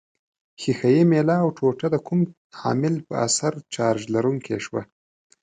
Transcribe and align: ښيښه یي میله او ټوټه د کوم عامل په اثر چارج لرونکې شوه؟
ښيښه 0.61 0.89
یي 0.95 1.03
میله 1.11 1.35
او 1.43 1.49
ټوټه 1.57 1.87
د 1.91 1.95
کوم 2.07 2.19
عامل 2.61 2.95
په 3.07 3.13
اثر 3.27 3.53
چارج 3.73 4.01
لرونکې 4.13 4.57
شوه؟ 4.65 4.81